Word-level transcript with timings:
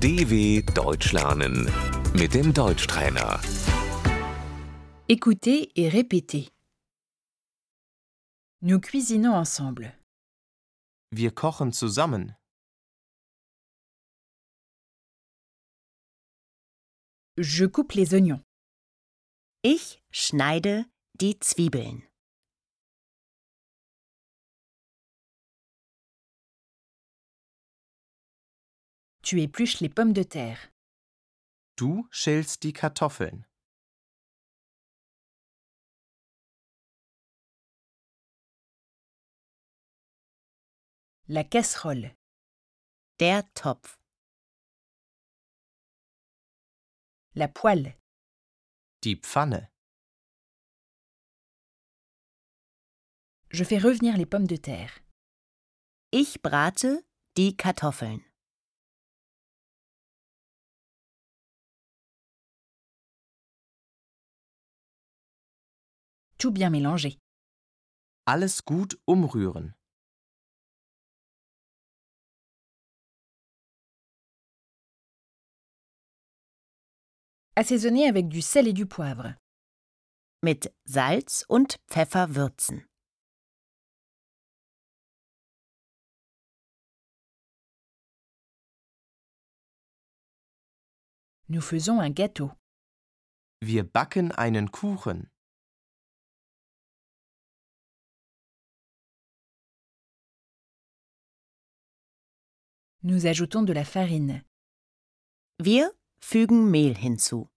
DW 0.00 0.62
Deutsch 0.74 1.12
lernen 1.12 1.68
mit 2.14 2.32
dem 2.32 2.54
Deutschtrainer. 2.54 3.40
Écoutez 5.08 5.72
et 5.74 5.88
répétez. 5.88 6.52
Nous 8.62 8.78
cuisinons 8.78 9.34
ensemble. 9.34 9.92
Wir 11.10 11.32
kochen 11.32 11.72
zusammen. 11.72 12.36
Je 17.36 17.64
coupe 17.66 17.94
les 17.94 18.14
oignons. 18.14 18.42
Ich 19.64 20.00
schneide 20.12 20.84
die 21.14 21.40
Zwiebeln. 21.40 22.07
Tu 29.28 29.42
épluches 29.42 29.80
les 29.80 29.90
pommes 29.90 30.14
de 30.14 30.22
terre. 30.22 30.72
Du 31.76 32.08
schälst 32.10 32.62
die 32.62 32.72
Kartoffeln. 32.72 33.44
La 41.26 41.44
casserole. 41.44 42.16
Der 43.20 43.42
Topf. 43.52 43.98
La 47.34 47.48
poêle. 47.48 47.98
Die 49.02 49.16
Pfanne. 49.16 49.68
Je 53.50 53.64
fais 53.64 53.76
revenir 53.76 54.16
les 54.16 54.24
pommes 54.24 54.46
de 54.46 54.56
terre. 54.56 55.02
Ich 56.12 56.40
brate 56.40 57.04
die 57.36 57.58
Kartoffeln. 57.58 58.27
Tout 66.38 66.52
bien 66.52 66.70
mélanger. 66.70 67.18
Alles 68.24 68.62
gut 68.64 68.96
umrühren. 69.06 69.74
Assaisonner 77.56 78.06
avec 78.08 78.28
du 78.28 78.40
sel 78.40 78.68
et 78.68 78.72
du 78.72 78.86
poivre. 78.86 79.34
Mit 80.44 80.72
Salz 80.84 81.44
und 81.48 81.78
Pfeffer 81.88 82.36
würzen. 82.36 82.86
Nous 91.48 91.62
faisons 91.62 91.98
un 91.98 92.10
gâteau. 92.10 92.52
Wir 93.60 93.82
backen 93.82 94.30
einen 94.30 94.70
Kuchen. 94.70 95.30
Nous 103.02 103.26
ajoutons 103.26 103.62
de 103.62 103.72
la 103.72 103.84
farine. 103.84 104.42
Wir 105.60 105.92
fügen 106.20 106.68
Mehl 106.68 106.96
hinzu. 106.96 107.48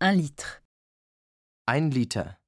Un 0.00 0.12
litre. 0.12 0.62
Ein 1.66 1.90
Liter. 1.90 2.40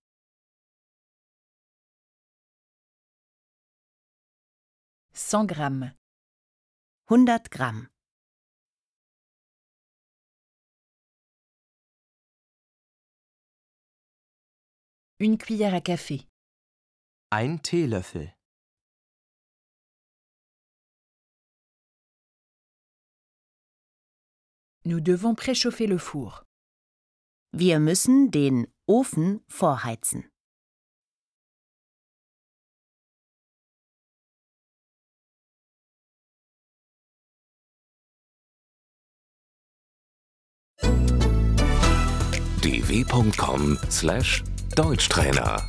Cent 5.12 5.46
grammes. 5.46 5.92
100 7.10 7.50
Gramm. 7.50 7.91
Une 15.24 15.38
cuillère 15.38 15.72
à 15.72 15.80
café. 15.80 16.26
Ein 17.30 17.56
Teelöffel. 17.56 18.34
Nous 24.84 24.98
devons 24.98 25.36
préchauffer 25.36 25.86
le 25.86 25.98
four. 25.98 26.42
Wir 27.52 27.78
müssen 27.78 28.32
den 28.32 28.66
Ofen 28.88 29.38
vorheizen. 29.46 30.28
dw.com/deutschtrainer 44.74 45.66